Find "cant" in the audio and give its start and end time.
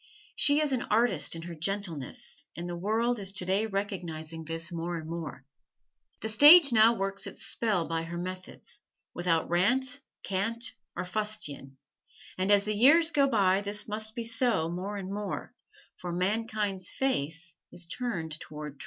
10.23-10.73